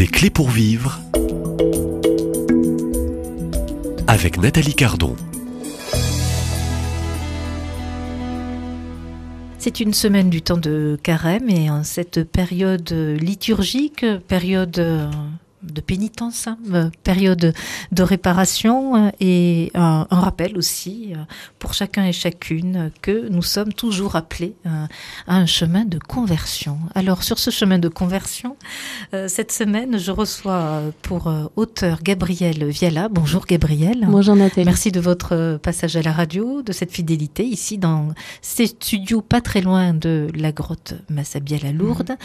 [0.00, 0.98] Des clés pour vivre
[4.06, 5.14] avec Nathalie Cardon.
[9.58, 15.10] C'est une semaine du temps de carême et en cette période liturgique, période
[15.62, 17.52] de pénitence, hein, euh, période
[17.92, 21.18] de réparation euh, et un, rappel aussi euh,
[21.58, 24.88] pour chacun et chacune que nous sommes toujours appelés à
[25.36, 26.78] un chemin de conversion.
[26.94, 28.56] Alors sur ce chemin de conversion,
[29.28, 33.08] cette semaine, je reçois pour auteur Gabriel Viala.
[33.08, 34.06] Bonjour Gabriel.
[34.08, 34.66] Bonjour Nathalie.
[34.66, 38.08] Merci de votre passage à la radio, de cette fidélité ici dans
[38.42, 42.16] ces studios pas très loin de la grotte Massabielle à Lourdes.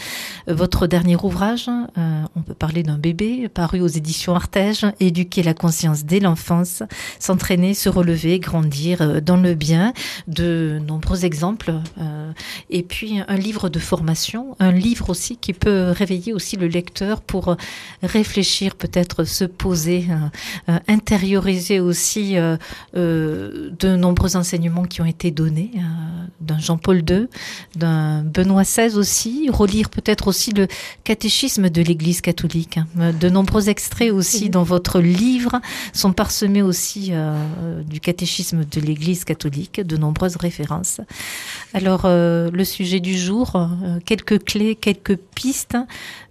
[0.46, 0.52] Mmh.
[0.52, 6.04] Votre dernier ouvrage, on peut parler d'un bébé paru aux éditions Artege, éduquer la conscience
[6.04, 6.82] dès l'enfance,
[7.18, 9.92] s'entraîner, se relever, grandir euh, dans le bien,
[10.28, 12.32] de nombreux exemples, euh,
[12.70, 17.20] et puis un livre de formation, un livre aussi qui peut réveiller aussi le lecteur
[17.20, 17.56] pour
[18.02, 20.06] réfléchir, peut-être se poser,
[20.68, 22.36] euh, intérioriser aussi
[22.94, 25.70] de nombreux enseignements qui ont été donnés
[26.40, 27.26] d'un Jean-Paul II,
[27.76, 30.66] d'un Benoît XVI aussi, relire peut-être aussi le
[31.04, 35.60] catéchisme de l'Église catholique, hein, de nombreux extraits aussi dans votre livre
[35.92, 37.34] sont parsemés aussi euh,
[37.82, 41.00] du catéchisme de l'Église catholique, de nombreuses références.
[41.74, 45.76] Alors, euh, le sujet du jour, euh, quelques clés, quelques pistes,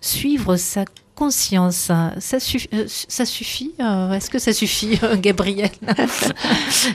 [0.02, 5.72] suivre sa conscience, ça, suffit, ça suffit Est-ce que ça suffit, Gabriel?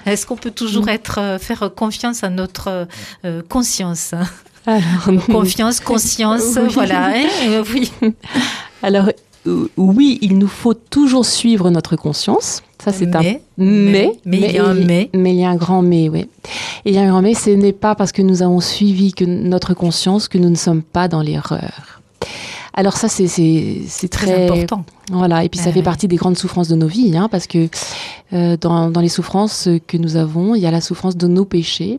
[0.04, 2.86] Est-ce qu'on peut toujours être, faire confiance à notre
[3.48, 4.14] conscience?
[4.66, 7.12] Alors, confiance, conscience, voilà.
[7.14, 7.90] Hein, oui.
[8.82, 9.12] Alors, euh,
[9.76, 12.62] oui, il nous faut toujours suivre notre conscience.
[12.82, 13.42] Ça, c'est un mais.
[13.56, 15.10] Mais, il y a un mais.
[15.14, 16.26] Mais il y a un grand mais, oui.
[16.84, 19.12] Et il y a un grand mais, ce n'est pas parce que nous avons suivi
[19.12, 22.00] que notre conscience que nous ne sommes pas dans l'erreur.
[22.74, 23.28] Alors ça, c'est
[24.08, 24.84] très, très, important.
[25.10, 27.68] Voilà, et puis ça fait partie des grandes souffrances de nos vies, hein, parce que
[28.32, 31.44] euh, dans, dans les souffrances que nous avons, il y a la souffrance de nos
[31.44, 31.98] péchés.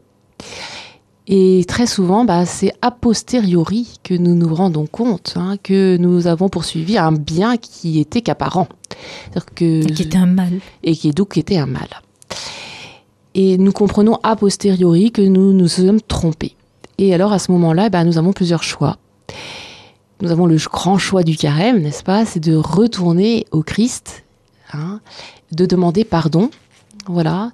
[1.27, 6.27] Et très souvent, bah, c'est a posteriori que nous nous rendons compte hein, que nous
[6.27, 8.67] avons poursuivi un bien qui était qu'apparent.
[9.55, 10.59] Que, et qui était un mal.
[10.83, 11.87] Et qui donc était un mal.
[13.33, 16.55] Et nous comprenons a posteriori que nous nous sommes trompés.
[16.97, 18.97] Et alors à ce moment-là, bah, nous avons plusieurs choix.
[20.21, 22.25] Nous avons le grand choix du carême, n'est-ce pas?
[22.25, 24.23] C'est de retourner au Christ,
[24.73, 24.99] hein,
[25.51, 26.51] de demander pardon,
[27.07, 27.51] voilà,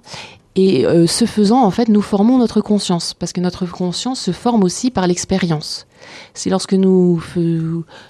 [0.60, 4.32] et euh, ce faisant, en fait, nous formons notre conscience, parce que notre conscience se
[4.32, 5.86] forme aussi par l'expérience.
[6.34, 7.22] C'est lorsque nous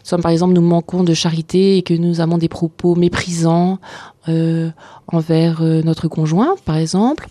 [0.03, 3.81] sommes, par exemple, nous manquons de charité et que nous avons des propos méprisants
[4.31, 4.71] euh,
[5.09, 7.29] envers euh, notre conjoint, par exemple,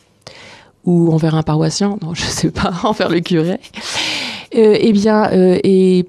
[0.85, 3.59] ou envers un paroissien, non, je sais pas, envers le curé,
[4.51, 6.05] eh bien, et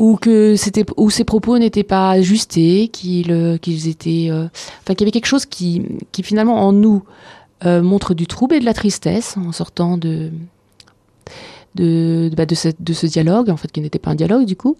[0.00, 3.30] ou que c'était ou ces propos n'étaient pas ajustés, qu'ils
[3.88, 7.04] étaient, qu'il y avait quelque chose qui, qui finalement en nous
[7.64, 10.30] euh, montre du trouble et de la tristesse en sortant de,
[11.74, 14.76] de, bah, de, ce, dialogue, en fait, qui n'était pas un dialogue du coup,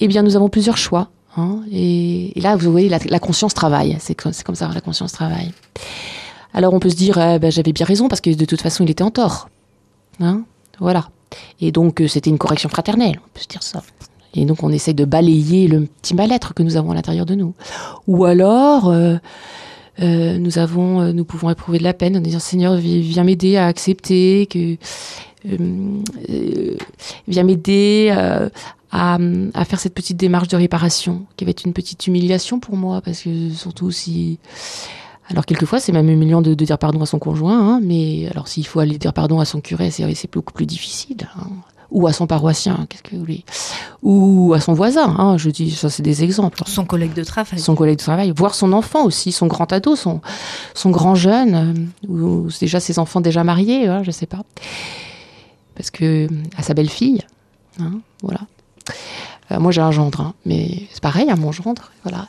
[0.00, 1.10] eh bien, nous avons plusieurs choix.
[1.36, 3.96] Hein, et, là, vous voyez, la, conscience travaille.
[4.00, 5.52] C'est comme, ça, la conscience travaille.
[6.54, 8.84] Alors, on peut se dire, eh ben, j'avais bien raison parce que de toute façon,
[8.84, 9.48] il était en tort.
[10.20, 10.42] Hein,
[10.80, 11.08] voilà.
[11.60, 13.82] Et donc, euh, c'était une correction fraternelle, on peut se dire ça.
[14.34, 17.34] Et donc, on essaye de balayer le petit mal-être que nous avons à l'intérieur de
[17.34, 17.54] nous.
[18.06, 19.16] Ou alors, euh,
[20.00, 23.56] euh, nous avons, euh, nous pouvons éprouver de la peine en disant Seigneur, viens m'aider
[23.56, 24.76] à accepter, que
[25.48, 26.76] euh,
[27.28, 28.10] viens m'aider
[28.92, 29.18] à,
[29.64, 33.22] faire cette petite démarche de réparation, qui va être une petite humiliation pour moi, parce
[33.22, 34.38] que surtout si
[35.28, 38.48] alors quelquefois c'est même humiliant de, de, dire pardon à son conjoint, hein, mais alors
[38.48, 41.28] s'il faut aller dire pardon à son curé, c'est beaucoup plus difficile.
[41.36, 41.48] Hein
[41.90, 43.44] ou à son paroissien, qu'est-ce que vous voulez,
[44.02, 45.14] ou à son voisin.
[45.18, 46.62] Hein, je dis, ça c'est des exemples.
[46.66, 47.58] Son collègue de travail.
[47.58, 50.20] Son collègue de travail, voir son enfant aussi, son grand ado, son
[50.74, 54.42] son grand jeune, euh, ou déjà ses enfants déjà mariés, hein, je sais pas,
[55.74, 57.22] parce que à sa belle fille,
[57.80, 58.40] hein, voilà.
[59.52, 62.28] Euh, moi, j'ai un gendre, hein, mais c'est pareil, hein, mon gendre, voilà.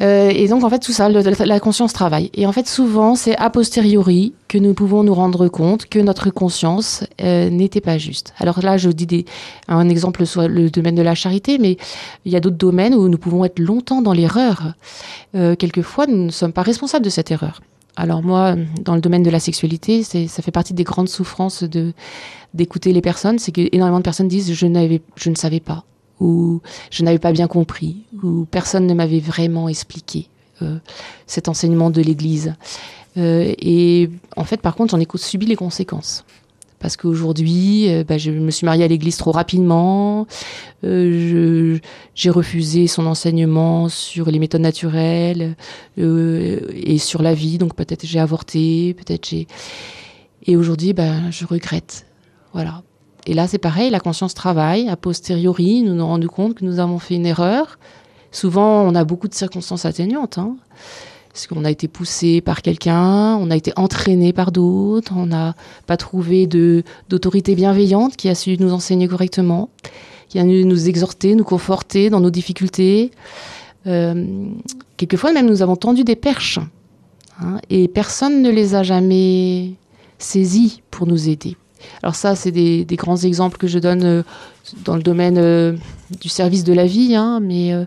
[0.00, 2.30] Euh, et donc, en fait, tout ça, la conscience travaille.
[2.34, 6.30] Et en fait, souvent, c'est a posteriori que nous pouvons nous rendre compte que notre
[6.30, 8.34] conscience euh, n'était pas juste.
[8.38, 9.24] Alors là, je dis
[9.68, 11.76] un exemple sur le domaine de la charité, mais
[12.24, 14.74] il y a d'autres domaines où nous pouvons être longtemps dans l'erreur.
[15.32, 17.60] quelquefois, nous ne sommes pas responsables de cette erreur.
[17.96, 21.64] Alors moi, dans le domaine de la sexualité, ça fait partie des grandes souffrances
[22.54, 25.84] d'écouter les personnes, c'est que énormément de personnes disent je ne savais pas
[26.20, 26.60] où
[26.90, 30.28] je n'avais pas bien compris, où personne ne m'avait vraiment expliqué
[30.62, 30.78] euh,
[31.26, 32.54] cet enseignement de l'Église.
[33.16, 36.24] Euh, et en fait, par contre, j'en ai subi les conséquences.
[36.80, 40.26] parce qu'aujourd'hui, euh, bah, je me suis mariée à l'église trop rapidement,
[40.82, 45.56] j'ai refusé son enseignement sur les méthodes naturelles
[45.96, 49.46] et sur la vie, donc peut-être j'ai avorté, peut-être j'ai...
[50.46, 52.06] Et aujourd'hui, bah, je regrette.
[52.52, 52.82] Voilà.
[53.28, 54.88] Et là, c'est pareil, la conscience travaille.
[54.88, 57.78] A posteriori, nous nous rendons compte que nous avons fait une erreur.
[58.32, 60.38] Souvent, on a beaucoup de circonstances atténuantes.
[60.38, 60.56] Hein.
[61.30, 65.54] Parce qu'on a été poussé par quelqu'un, on a été entraîné par d'autres, on n'a
[65.86, 69.68] pas trouvé d'autorité bienveillante qui a su nous enseigner correctement,
[70.30, 73.10] qui a su nous exhorter, nous conforter dans nos difficultés.
[73.86, 74.24] Euh,
[74.96, 76.60] quelquefois, même, nous avons tendu des perches.
[77.42, 79.74] hein, et personne ne les a jamais
[80.18, 81.58] saisies pour nous aider.
[82.02, 84.22] Alors ça, c'est des, grands exemples que je donne euh,
[84.84, 85.76] dans le domaine euh,
[86.20, 87.84] du service de la vie, hein, mais euh,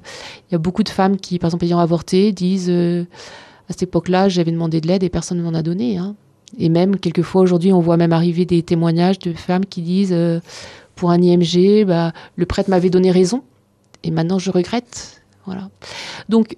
[0.50, 3.06] il y a beaucoup de femmes qui, par exemple, ayant avorté, disent à
[3.70, 5.98] cette époque-là, j'avais demandé de l'aide et personne ne m'en a donné.
[5.98, 6.16] hein.
[6.58, 10.16] Et même, quelquefois, aujourd'hui, on voit même arriver des témoignages de femmes qui disent,
[10.96, 13.44] pour un IMG, bah, le prêtre m'avait donné raison
[14.04, 15.22] et maintenant je regrette.
[15.46, 15.70] Voilà.
[16.28, 16.58] Donc,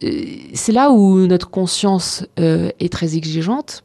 [0.00, 3.82] c'est là où notre conscience est très exigeante.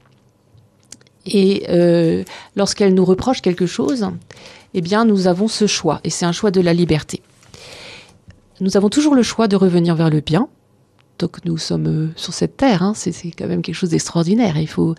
[1.27, 2.23] Et euh,
[2.55, 4.07] lorsqu'elle nous reproche quelque chose,
[4.73, 7.21] eh bien, nous avons ce choix, et c'est un choix de la liberté.
[8.61, 10.47] Nous avons toujours le choix de revenir vers le bien.
[11.19, 14.57] Donc, nous sommes euh, sur cette terre, hein, c'est quand même quelque chose d'extraordinaire.
[14.57, 14.95] Il faut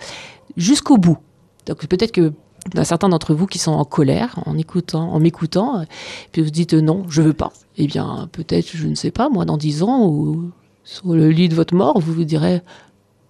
[0.57, 1.19] jusqu'au bout.
[1.67, 2.33] Donc, peut-être que
[2.73, 5.85] il y a certains d'entre vous qui sont en colère en écoutant, en m'écoutant, euh,
[6.33, 7.53] puis vous dites non, je veux pas.
[7.79, 10.51] Eh bien, peut-être, je ne sais pas, moi, dans dix ans ou
[10.85, 12.61] sur le lit de votre mort, vous vous direz,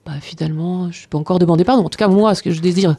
[0.09, 1.85] bah, finalement, je peux encore demander pardon.
[1.85, 2.97] En tout cas, moi, ce que je désire,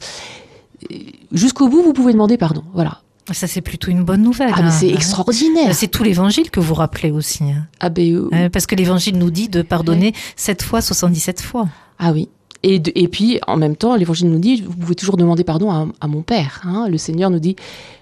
[1.32, 2.64] jusqu'au bout, vous pouvez demander pardon.
[2.74, 3.02] Voilà.
[3.32, 4.52] Ça, c'est plutôt une bonne nouvelle.
[4.56, 4.72] Ah, hein.
[4.72, 4.96] c'est Hein.
[4.96, 5.76] extraordinaire.
[5.76, 7.44] C'est tout l'évangile que vous rappelez aussi.
[7.44, 7.68] hein.
[7.80, 11.68] Ah, ben, euh, Euh, Parce que l'évangile nous dit de pardonner 7 fois, 77 fois.
[12.00, 12.28] Ah oui.
[12.64, 15.72] Et, de- et puis, en même temps, l'Évangile nous dit, vous pouvez toujours demander pardon
[15.72, 16.62] à, à mon Père.
[16.66, 16.88] hein.
[16.90, 17.56] Le Seigneur nous dit,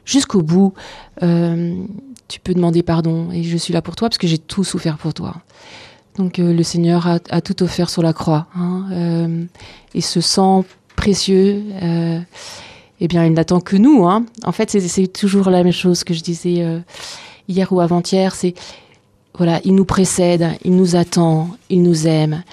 [0.05, 0.73] jusqu'au bout,
[1.23, 1.75] euh,
[2.27, 4.97] tu peux demander pardon et je suis là pour toi parce que j'ai tout souffert
[4.97, 5.35] pour toi.
[6.17, 8.47] Donc euh, le Seigneur a, tout offert sur la croix.
[8.55, 8.85] hein.
[8.91, 9.45] Euh,
[9.93, 10.65] et ce sang
[10.95, 12.19] précieux, euh,
[12.99, 14.07] eh bien, il n'attend que nous.
[14.07, 14.25] hein.
[14.43, 16.65] En fait, c'est- toujours la même chose que je disais
[17.47, 18.33] hier ou avant-hier.
[18.33, 18.55] C'est,
[19.37, 22.43] voilà, il nous précède, il nous attend, il nous aime.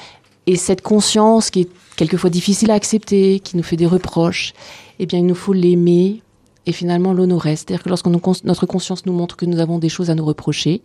[0.47, 4.53] Et cette conscience qui est quelquefois difficile à accepter, qui nous fait des reproches,
[4.99, 6.21] eh bien, il nous faut l'aimer
[6.67, 7.57] et finalement l'honorer.
[7.57, 10.83] C'est-à-dire que lorsque notre conscience nous montre que nous avons des choses à nous reprocher,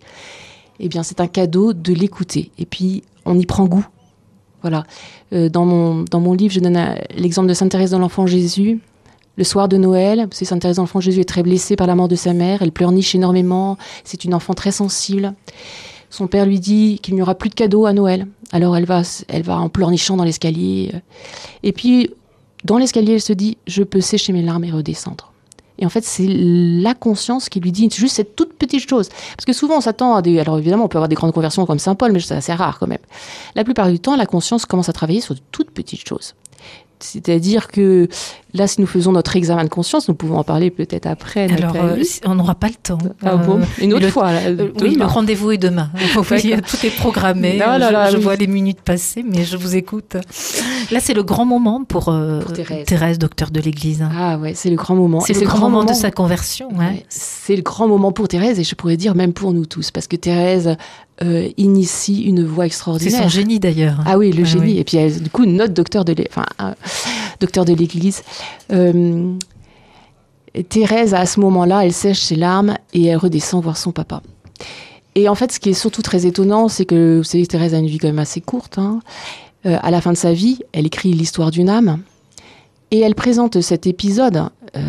[0.79, 2.51] eh bien, c'est un cadeau de l'écouter.
[2.57, 3.85] Et puis, on y prend goût.
[4.61, 4.83] Voilà.
[5.33, 6.79] Euh, dans, mon, dans mon livre, je donne
[7.15, 8.79] l'exemple de Sainte Thérèse de l'Enfant Jésus.
[9.37, 11.95] Le soir de Noël, c'est Sainte Thérèse de l'Enfant Jésus est très blessée par la
[11.95, 12.61] mort de sa mère.
[12.61, 13.77] Elle pleurniche énormément.
[14.03, 15.33] C'est une enfant très sensible.
[16.09, 18.27] Son père lui dit qu'il n'y aura plus de cadeaux à Noël.
[18.51, 20.91] Alors elle va, elle va en pleurnichant dans l'escalier.
[21.63, 22.09] Et puis,
[22.65, 25.28] dans l'escalier, elle se dit Je peux sécher mes larmes et redescendre.
[25.79, 29.09] Et en fait, c'est la conscience qui lui dit juste cette toute petite chose.
[29.35, 30.39] Parce que souvent, on s'attend à des.
[30.39, 32.77] Alors évidemment, on peut avoir des grandes conversions comme Saint Paul, mais c'est assez rare
[32.79, 32.99] quand même.
[33.55, 36.35] La plupart du temps, la conscience commence à travailler sur de toutes petites choses.
[36.99, 38.09] C'est-à-dire que
[38.53, 41.51] là, si nous faisons notre examen de conscience, nous pouvons en parler peut-être après.
[41.51, 42.97] Alors, euh, on n'aura pas le temps.
[43.23, 44.31] ah bon Euh, Une autre le- fois.
[44.31, 45.89] là, euh, oui, le rendez-vous est demain.
[46.31, 47.57] Oui, tout est programmé.
[47.57, 48.23] Là je là, je oui.
[48.23, 50.15] vois les minutes passer, mais je vous écoute.
[50.91, 52.53] Là, c'est le grand moment pour, Pour
[52.85, 53.19] Thérèse.
[53.19, 54.03] docteur de l'Église.
[54.15, 55.19] Ah ouais, c'est le grand moment.
[55.21, 56.69] c'est le grand, moment de sa conversion.
[56.75, 56.79] hein.
[56.79, 59.91] Ouais, c'est le grand moment pour Thérèse et je pourrais dire même pour nous tous
[59.91, 60.75] parce que Thérèse
[61.21, 63.23] euh, initie une voie C'est extraordinaire.
[63.23, 63.99] son génie d'ailleurs.
[64.05, 64.61] Ah oui, le Ah génie.
[64.63, 64.77] oui.
[64.77, 66.75] Et puis elle, du coup, notre docteur de l'É- enfin, un
[67.41, 68.23] docteur de l'Église.
[68.71, 69.33] Euh,
[70.69, 74.21] Thérèse, à ce moment-là, elle sèche ses larmes et elle redescend voir son papa.
[75.15, 77.77] Et en fait, ce qui est surtout très étonnant, c'est que vous savez, Thérèse a
[77.77, 78.77] une vie quand même assez courte.
[78.77, 78.99] hein.
[79.65, 81.99] Euh, à la fin de sa vie, elle écrit l'histoire d'une âme
[82.91, 84.43] et elle présente cet épisode.
[84.75, 84.79] euh,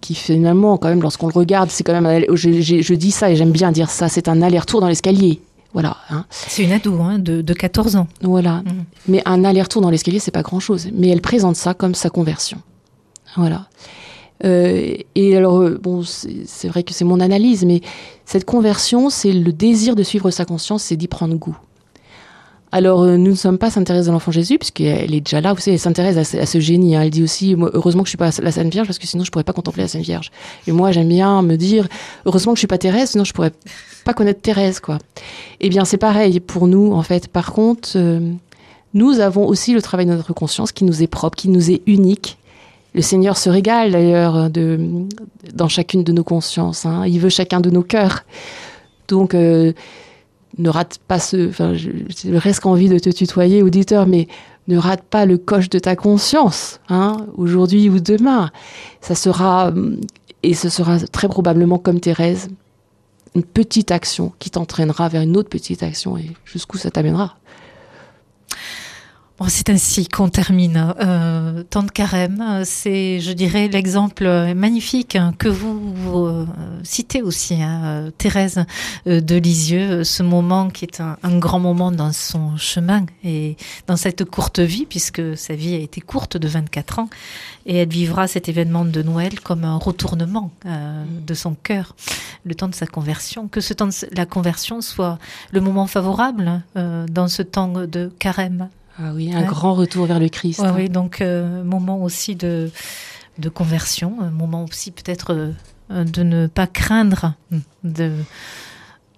[0.00, 2.26] qui finalement, quand même, lorsqu'on le regarde, c'est quand même.
[2.34, 4.08] Je dis ça et j'aime bien dire ça.
[4.08, 5.40] C'est un aller-retour dans l'escalier.
[5.74, 5.96] Voilà.
[6.08, 6.24] hein.
[6.30, 8.06] C'est une ado hein, de, de 14 ans.
[8.22, 8.62] Voilà.
[8.64, 8.84] Mhm.
[9.08, 10.88] Mais un aller-retour dans l'escalier, c'est pas grand-chose.
[10.94, 12.58] Mais elle présente ça comme sa conversion.
[13.36, 13.66] Voilà.
[14.44, 17.80] Euh, et alors, euh, bon, c'est c'est vrai que c'est mon analyse, mais
[18.24, 21.56] cette conversion, c'est le désir de suivre sa conscience, c'est d'y prendre goût.
[22.76, 25.52] Alors, euh, nous ne sommes pas Sainte Thérèse de l'Enfant Jésus, puisqu'elle est déjà là.
[25.52, 26.96] Vous savez, Sainte Thérèse a, ce- génie.
[26.96, 27.02] hein.
[27.02, 29.30] Elle dit aussi, heureusement que je suis pas la Sainte Vierge, parce que sinon je
[29.30, 30.32] pourrais pas contempler la Sainte Vierge.
[30.66, 31.86] Et moi, j'aime bien me dire,
[32.26, 33.52] heureusement que je suis pas Thérèse, sinon je pourrais
[34.04, 34.98] pas connaître Thérèse, quoi.
[35.60, 37.28] Eh bien, c'est pareil pour nous, en fait.
[37.28, 38.18] Par contre, euh,
[38.92, 41.82] nous avons aussi le travail de notre conscience qui nous est propre, qui nous est
[41.86, 42.38] unique.
[42.92, 46.86] Le Seigneur se régale d'ailleurs dans chacune de nos consciences.
[46.86, 47.04] hein.
[47.06, 48.24] Il veut chacun de nos cœurs.
[49.06, 49.72] Donc, euh,
[50.58, 51.48] ne rate pas ce.
[51.48, 54.28] Enfin, j'ai presque envie de te tutoyer, auditeur, mais
[54.68, 58.50] ne rate pas le coche de ta conscience, hein, aujourd'hui ou demain.
[59.00, 59.72] Ça sera,
[60.42, 62.48] et ce sera très probablement comme Thérèse,
[63.34, 67.36] une petite action qui t'entraînera vers une autre petite action et jusqu'où ça t'amènera.
[69.36, 72.62] Bon, c'est ainsi qu'on termine euh, Tant de carême.
[72.64, 74.24] C'est, je dirais, l'exemple
[74.54, 76.46] magnifique que vous, euh,
[76.84, 78.64] citez aussi, hein, Thérèse
[79.08, 83.56] euh, de Lisieux, ce moment qui est un, grand moment dans son chemin et
[83.88, 87.10] dans cette courte vie, puisque sa vie a été courte de 24 ans,
[87.66, 91.96] et elle vivra cet événement de Noël comme un retournement de son cœur,
[92.44, 93.48] le temps de sa conversion.
[93.48, 95.18] Que ce temps de la conversion soit
[95.50, 98.68] le moment favorable dans ce temps de carême.
[98.98, 100.62] Ah oui, un grand retour vers le Christ.
[100.76, 102.70] oui, donc euh, moment aussi de,
[103.38, 105.52] de conversion, un moment aussi peut-être
[105.90, 107.34] euh, de ne pas craindre,
[107.82, 108.12] de,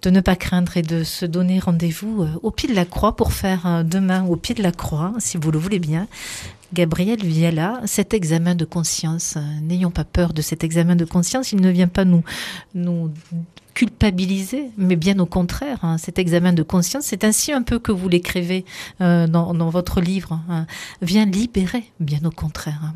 [0.01, 3.15] de ne pas craindre et de se donner rendez-vous euh, au pied de la croix
[3.15, 6.07] pour faire demain au pied de la croix, si vous le voulez bien,
[6.73, 11.61] Gabriel Viala, cet examen de conscience, n'ayons pas peur de cet examen de conscience, il
[11.61, 12.23] ne vient pas nous,
[12.73, 13.11] nous
[13.77, 17.91] culpabiliser, mais bien au contraire, hein, cet examen de conscience, c'est ainsi un peu que
[17.91, 18.65] vous l'écrivez
[19.01, 20.65] euh, dans, votre livre, hein,
[21.03, 22.79] vient libérer, bien au contraire.
[22.83, 22.95] Hein.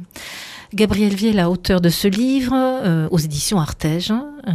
[0.73, 4.51] Gabriel Viella, auteur de ce livre, euh, aux éditions Artege, euh,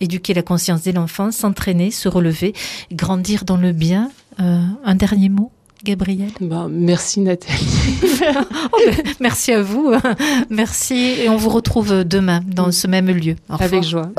[0.00, 2.54] éduquer la conscience dès l'enfance, s'entraîner, se relever,
[2.90, 4.10] grandir dans le bien.
[4.38, 5.52] un dernier mot
[5.84, 6.30] Gabriel?
[6.40, 7.66] Bah, Merci Nathalie.
[8.72, 9.92] Oh, ben, merci à vous.
[10.50, 13.36] Merci et on vous retrouve demain dans ce même lieu.
[13.48, 14.10] Avec joie.